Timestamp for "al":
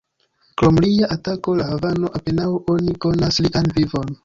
1.57-1.61